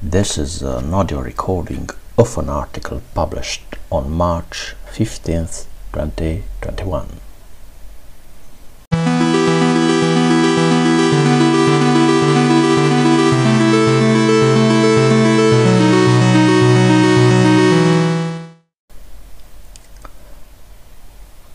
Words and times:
This 0.00 0.38
is 0.38 0.62
uh, 0.62 0.78
an 0.78 0.94
audio 0.94 1.20
recording 1.20 1.90
of 2.16 2.38
an 2.38 2.48
article 2.48 3.02
published 3.14 3.64
on 3.90 4.12
March 4.12 4.76
15th, 4.92 5.66
2021. 5.92 7.18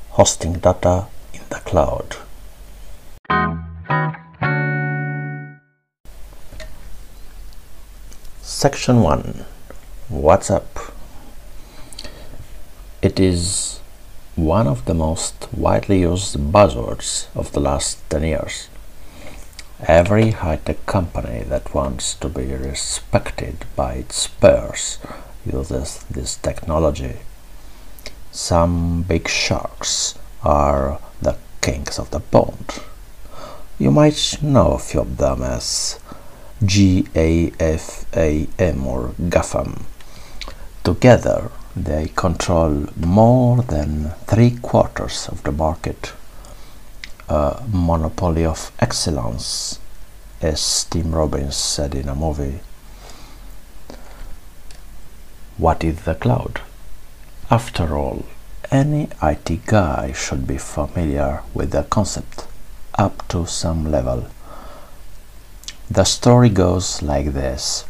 Hosting 0.09 0.59
data 0.59 1.07
in 1.33 1.39
the 1.49 1.61
cloud. 1.63 2.17
Section 8.63 9.01
1 9.01 9.43
WhatsApp 10.09 10.93
It 13.01 13.19
is 13.19 13.81
one 14.37 14.67
of 14.67 14.85
the 14.85 14.93
most 14.93 15.49
widely 15.51 15.99
used 15.99 16.37
buzzwords 16.37 17.27
of 17.35 17.51
the 17.51 17.59
last 17.59 17.97
10 18.09 18.23
years. 18.23 18.69
Every 19.85 20.31
high 20.31 20.55
tech 20.55 20.85
company 20.85 21.43
that 21.49 21.75
wants 21.75 22.13
to 22.13 22.29
be 22.29 22.45
respected 22.55 23.65
by 23.75 23.95
its 23.95 24.27
peers 24.27 24.97
uses 25.45 26.05
this 26.09 26.37
technology. 26.37 27.17
Some 28.31 29.01
big 29.01 29.27
sharks 29.27 30.17
are 30.41 31.01
the 31.21 31.35
kings 31.59 31.99
of 31.99 32.11
the 32.11 32.21
pond. 32.21 32.79
You 33.77 33.91
might 33.91 34.37
know 34.41 34.71
a 34.71 34.79
few 34.79 35.01
of 35.01 35.17
them 35.17 35.41
as 35.43 35.99
GAFAM 36.61 38.45
or 38.85 39.13
GAFAM. 39.29 39.81
Together, 40.83 41.49
they 41.75 42.09
control 42.15 42.87
more 42.95 43.61
than 43.63 44.11
three 44.27 44.51
quarters 44.51 45.27
of 45.29 45.41
the 45.43 45.51
market. 45.51 46.13
A 47.29 47.63
monopoly 47.71 48.45
of 48.45 48.71
excellence, 48.79 49.79
as 50.41 50.83
Tim 50.85 51.15
Robbins 51.15 51.55
said 51.55 51.95
in 51.95 52.09
a 52.09 52.15
movie. 52.15 52.59
What 55.57 55.83
is 55.83 56.01
the 56.01 56.15
cloud? 56.15 56.61
After 57.49 57.95
all, 57.97 58.25
any 58.71 59.09
IT 59.21 59.65
guy 59.65 60.11
should 60.11 60.45
be 60.47 60.57
familiar 60.57 61.41
with 61.53 61.71
the 61.71 61.83
concept 61.83 62.47
up 62.95 63.27
to 63.29 63.45
some 63.45 63.89
level. 63.91 64.27
The 65.93 66.05
story 66.05 66.49
goes 66.49 67.03
like 67.03 67.33
this. 67.33 67.85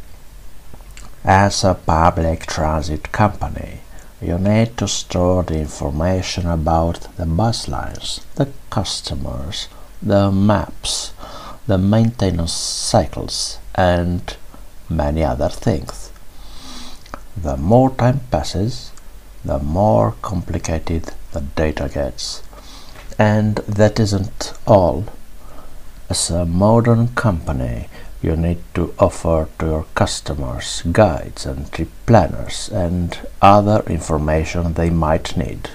As 1.24 1.64
a 1.64 1.74
public 1.74 2.46
transit 2.46 3.14
company, 3.14 3.80
you 4.22 4.38
need 4.38 4.76
to 4.80 4.90
store 4.90 5.44
the 5.44 5.60
information 5.60 6.46
about 6.46 7.08
the 7.16 7.26
bus 7.26 7.70
lines, 7.70 8.20
the 8.36 8.50
customers, 8.70 9.70
the 10.02 10.30
maps, 10.34 11.14
the 11.66 11.78
maintenance 11.78 12.52
cycles, 12.52 13.60
and 13.74 14.36
many 14.90 15.24
other 15.24 15.48
things. 15.48 16.12
The 17.38 17.56
more 17.56 17.92
time 17.92 18.20
passes, 18.30 18.92
the 19.46 19.60
more 19.60 20.16
complicated 20.22 21.14
the 21.32 21.40
data 21.40 21.88
gets. 21.88 22.44
And 23.18 23.56
that 23.60 23.98
isn't 23.98 24.52
all. 24.68 25.06
As 26.14 26.30
a 26.30 26.46
modern 26.46 27.08
company, 27.16 27.90
you 28.22 28.36
need 28.36 28.62
to 28.76 28.94
offer 29.00 29.48
to 29.58 29.66
your 29.66 29.86
customers 29.96 30.84
guides 30.92 31.44
and 31.48 31.72
trip 31.72 31.90
planners 32.06 32.70
and 32.72 33.18
other 33.42 33.82
information 33.88 34.74
they 34.76 34.92
might 34.92 35.36
need. 35.36 35.72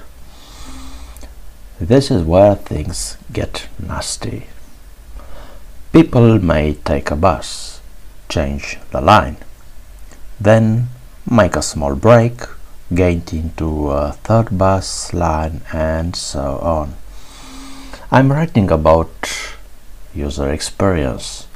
This 1.81 2.13
is 2.13 2.23
where 2.23 2.55
things 2.55 3.17
get 3.33 3.67
nasty. 3.81 4.47
People 5.93 6.39
may 6.39 6.75
take 6.75 7.11
a 7.11 7.17
bus, 7.17 7.81
change 8.29 8.79
the 8.93 9.01
line, 9.01 9.39
then 10.39 10.87
make 11.29 11.57
a 11.57 11.63
small 11.63 11.97
break, 11.97 12.47
get 12.95 13.33
into 13.33 13.91
a 13.91 14.13
third 14.13 14.57
bus 14.57 15.13
line, 15.13 15.63
and 15.73 16.15
so 16.15 16.59
on. 16.63 16.95
I'm 18.13 18.33
writing 18.33 18.71
about 18.71 19.11
user 20.15 20.51
experience. 20.51 21.47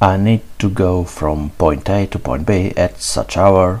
I 0.00 0.16
need 0.16 0.42
to 0.60 0.70
go 0.70 1.04
from 1.04 1.50
point 1.50 1.88
A 1.88 2.06
to 2.06 2.18
point 2.18 2.46
B 2.46 2.72
at 2.76 3.00
such 3.00 3.36
hour 3.36 3.80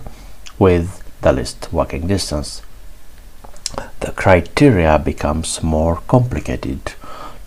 with 0.58 1.02
the 1.20 1.32
least 1.32 1.72
walking 1.72 2.06
distance. 2.08 2.62
The 4.00 4.12
criteria 4.12 4.98
becomes 4.98 5.62
more 5.62 6.02
complicated 6.08 6.94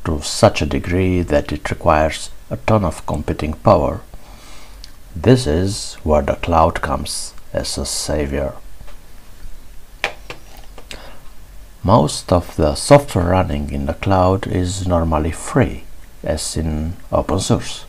to 0.05 0.21
such 0.21 0.61
a 0.61 0.65
degree 0.65 1.21
that 1.21 1.51
it 1.51 1.69
requires 1.69 2.29
a 2.49 2.57
ton 2.57 2.85
of 2.85 3.05
computing 3.05 3.53
power. 3.53 4.01
This 5.15 5.45
is 5.45 5.95
where 6.03 6.21
the 6.21 6.35
cloud 6.35 6.81
comes 6.81 7.33
as 7.51 7.77
a 7.77 7.85
savior. 7.85 8.53
Most 11.83 12.31
of 12.31 12.55
the 12.55 12.75
software 12.75 13.31
running 13.31 13.71
in 13.71 13.85
the 13.85 13.95
cloud 13.95 14.47
is 14.47 14.87
normally 14.87 15.31
free 15.31 15.83
as 16.23 16.57
in 16.57 16.93
open 17.11 17.39
source. 17.39 17.85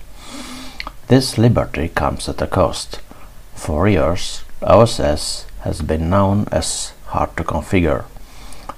This 1.08 1.36
liberty 1.36 1.88
comes 1.88 2.28
at 2.28 2.40
a 2.42 2.46
cost. 2.46 3.00
For 3.54 3.88
years, 3.88 4.44
OSS 4.62 5.46
has 5.60 5.82
been 5.82 6.10
known 6.10 6.46
as 6.50 6.92
hard 7.06 7.36
to 7.36 7.44
configure, 7.44 8.04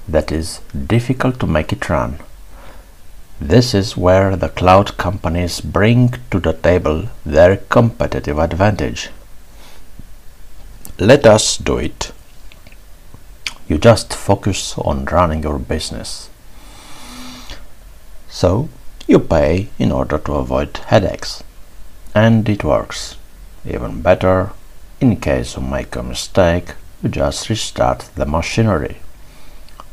that 0.09 0.32
is, 0.32 0.60
difficult 0.87 1.38
to 1.41 1.47
make 1.47 1.72
it 1.72 1.88
run. 1.88 2.19
This 3.41 3.75
is 3.75 3.97
where 3.97 4.37
the 4.37 4.48
cloud 4.48 4.97
companies 4.97 5.60
bring 5.60 6.14
to 6.31 6.41
the 6.41 6.53
table 6.53 7.09
their 7.25 7.56
competitive 7.56 8.38
advantage. 8.38 9.10
Let 10.98 11.26
us 11.26 11.56
do 11.56 11.78
it. 11.78 12.12
You 13.69 13.78
just 13.78 14.14
focus 14.14 14.76
on 14.78 15.04
running 15.06 15.43
your 15.43 15.59
business. 15.59 16.28
So, 18.28 18.69
you 19.06 19.19
pay 19.19 19.69
in 19.78 19.92
order 19.92 20.19
to 20.19 20.34
avoid 20.34 20.76
headaches. 20.87 21.42
And 22.15 22.48
it 22.48 22.65
works. 22.65 23.16
Even 23.66 24.03
better, 24.03 24.53
in 25.00 25.16
case 25.16 25.56
you 25.56 25.62
make 25.62 25.97
a 25.97 26.03
mistake, 26.03 26.75
you 27.03 27.09
just 27.09 27.48
restart 27.48 28.09
the 28.14 28.26
machinery. 28.26 28.98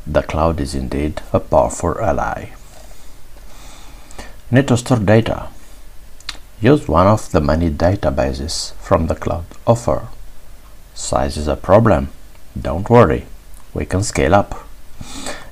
The 0.08 0.24
cloud 0.24 0.60
is 0.60 0.74
indeed 0.74 1.22
a 1.34 1.40
powerful 1.40 2.00
ally. 2.00 2.52
Need 4.50 4.68
to 4.68 4.78
store 4.78 5.00
data. 5.00 5.50
Use 6.62 6.88
one 6.88 7.08
of 7.08 7.32
the 7.32 7.42
many 7.42 7.70
databases 7.70 8.74
from 8.76 9.08
the 9.08 9.16
cloud 9.16 9.46
offer. 9.66 10.08
Size 10.94 11.38
is 11.38 11.48
a 11.48 11.56
problem. 11.56 12.10
Don't 12.60 12.90
worry, 12.90 13.26
we 13.74 13.86
can 13.86 14.04
scale 14.04 14.36
up. 14.36 14.68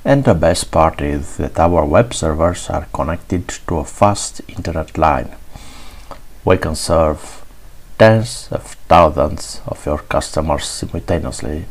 And 0.02 0.24
the 0.24 0.34
best 0.34 0.70
part 0.70 1.02
is 1.02 1.36
that 1.36 1.58
our 1.58 1.84
web 1.84 2.14
servers 2.14 2.70
are 2.70 2.86
connected 2.94 3.48
to 3.68 3.78
a 3.78 3.84
fast 3.84 4.40
internet 4.48 4.96
line. 4.96 5.36
We 6.42 6.56
can 6.56 6.74
serve 6.74 7.44
tens 7.98 8.48
of 8.50 8.62
thousands 8.88 9.60
of 9.66 9.84
your 9.84 9.98
customers 9.98 10.64
simultaneously. 10.64 11.66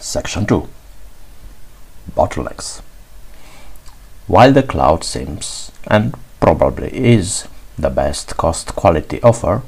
Section 0.00 0.46
2 0.46 0.66
Bottlenecks 2.16 2.80
While 4.26 4.54
the 4.54 4.62
cloud 4.62 5.04
seems 5.04 5.70
and 5.86 6.14
probably 6.40 6.88
is 6.96 7.46
the 7.78 7.90
best 7.90 8.38
cost 8.38 8.74
quality 8.74 9.20
offer, 9.22 9.62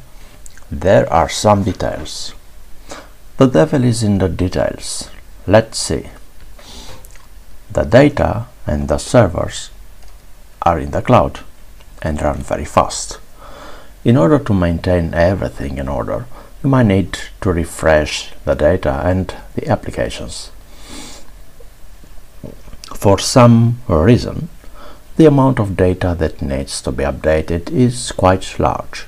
there 0.70 1.10
are 1.10 1.28
some 1.30 1.62
details. 1.64 2.34
The 3.38 3.46
devil 3.46 3.84
is 3.84 4.02
in 4.02 4.18
the 4.18 4.28
details. 4.28 5.08
Let's 5.46 5.78
see. 5.78 6.10
The 7.70 7.84
data 7.84 8.46
and 8.66 8.88
the 8.88 8.98
servers 8.98 9.70
are 10.62 10.78
in 10.78 10.90
the 10.90 11.00
cloud 11.00 11.40
and 12.02 12.20
run 12.20 12.38
very 12.38 12.66
fast. 12.66 13.18
In 14.04 14.16
order 14.16 14.38
to 14.38 14.52
maintain 14.52 15.14
everything 15.14 15.78
in 15.78 15.88
order, 15.88 16.26
you 16.62 16.68
might 16.68 16.86
need 16.86 17.18
to 17.40 17.52
refresh 17.52 18.32
the 18.44 18.54
data 18.54 19.00
and 19.04 19.34
the 19.54 19.68
applications. 19.68 20.50
For 22.94 23.18
some 23.18 23.80
reason, 23.88 24.48
the 25.16 25.26
amount 25.26 25.58
of 25.58 25.76
data 25.76 26.14
that 26.18 26.42
needs 26.42 26.82
to 26.82 26.92
be 26.92 27.04
updated 27.04 27.70
is 27.70 28.12
quite 28.12 28.58
large 28.58 29.06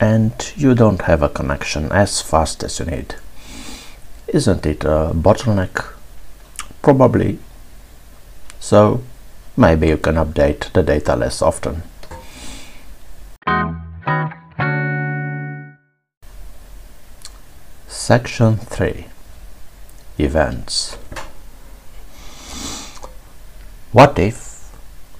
and 0.00 0.52
you 0.56 0.74
don't 0.74 1.02
have 1.02 1.22
a 1.22 1.28
connection 1.28 1.90
as 1.92 2.20
fast 2.20 2.62
as 2.62 2.78
you 2.78 2.86
need. 2.86 3.14
Isn't 4.28 4.66
it 4.66 4.84
a 4.84 5.12
bottleneck? 5.14 5.84
Probably. 6.82 7.38
So 8.60 9.02
maybe 9.56 9.88
you 9.88 9.96
can 9.96 10.16
update 10.16 10.72
the 10.72 10.82
data 10.82 11.16
less 11.16 11.40
often. 11.42 11.82
Section 17.86 18.56
3 18.58 19.06
Events 20.18 20.98
What 23.92 24.18
if 24.18 24.70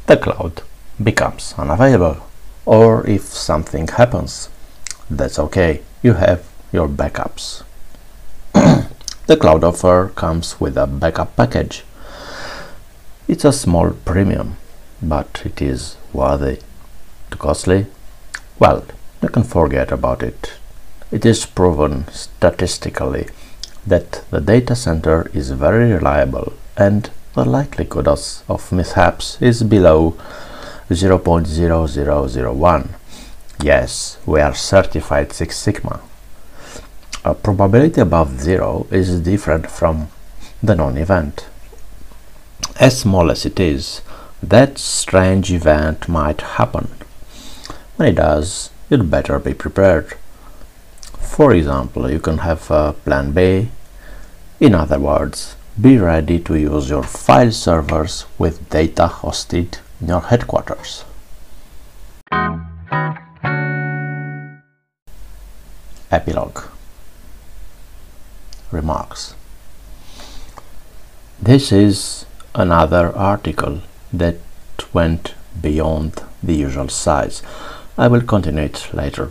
the 0.07 0.17
cloud 0.17 0.63
becomes 1.03 1.55
unavailable 1.57 2.27
or 2.67 3.07
if 3.07 3.23
something 3.23 3.89
happens? 3.89 4.49
That's 5.11 5.39
okay, 5.39 5.83
you 6.03 6.15
have 6.15 6.49
your 6.73 6.89
backups. 6.89 7.63
the 8.53 9.37
cloud 9.37 9.63
offer 9.63 10.11
comes 10.15 10.59
with 10.59 10.79
a 10.79 10.87
backup 10.87 11.37
package. 11.37 11.85
It's 13.29 13.45
a 13.45 13.53
small 13.53 13.91
premium, 13.91 14.57
but 15.03 15.43
it 15.45 15.61
is 15.61 15.97
worthy. 16.13 16.61
Too 17.31 17.39
costly? 17.39 17.87
Well, 18.59 18.85
you 19.23 19.29
can 19.29 19.45
forget 19.45 19.93
about 19.93 20.23
it. 20.23 20.55
It 21.11 21.27
is 21.27 21.47
proven 21.47 22.07
statistically 22.11 23.29
that 23.87 24.25
the 24.31 24.41
data 24.41 24.75
center 24.75 25.31
is 25.35 25.51
very 25.51 25.93
reliable 25.93 26.55
and 26.77 27.11
the 27.35 27.45
likelihood 27.45 28.09
of 28.09 28.73
mishaps 28.73 29.37
is 29.41 29.63
below 29.63 30.17
0.0001. 30.89 32.89
Yes, 33.65 34.19
we 34.27 34.43
are 34.43 34.55
certified 34.55 35.33
Six 35.33 35.57
Sigma. 35.57 36.03
A 37.25 37.35
probability 37.35 37.99
above 37.99 38.39
zero 38.39 38.87
is 38.91 39.23
different 39.23 39.71
from 39.71 40.09
the 40.63 40.75
non-event. 40.75 41.47
As 42.79 43.01
small 43.01 43.31
as 43.31 43.47
it 43.47 43.59
is, 43.59 44.03
that 44.43 44.77
strange 44.77 45.51
event 45.51 46.11
might 46.11 46.43
happen. 46.43 46.91
When 47.97 48.11
it 48.11 48.17
does, 48.17 48.69
you'd 48.91 49.11
better 49.11 49.39
be 49.39 49.55
prepared. 49.55 50.13
For 51.19 51.55
example, 51.55 52.11
you 52.11 52.21
can 52.21 52.39
have 52.45 52.71
a 52.71 52.93
plan 52.93 53.33
B. 53.33 53.71
In 54.61 54.75
other 54.75 54.99
words, 54.99 55.57
be 55.81 55.97
ready 55.97 56.39
to 56.41 56.55
use 56.55 56.91
your 56.91 57.03
file 57.03 57.51
servers 57.51 58.27
with 58.37 58.69
data 58.69 59.11
hosted 59.11 59.79
in 60.03 60.09
your 60.09 60.21
headquarters. 60.21 61.05
Epilogue 66.15 66.61
Remarks 68.71 69.35
This 71.43 71.73
is 71.73 72.27
another 72.55 73.13
article 73.17 73.81
that 74.13 74.37
went 74.93 75.35
beyond 75.61 76.23
the 76.41 76.55
usual 76.55 76.89
size. 76.89 77.43
I 77.99 78.07
will 78.07 78.23
continue 78.23 78.63
it 78.63 78.95
later. 78.95 79.31